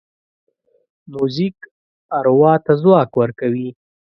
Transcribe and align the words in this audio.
موزیک 1.13 1.57
اروا 2.17 2.53
ته 2.65 2.71
ځواک 2.81 3.09
ورکوي. 3.21 3.69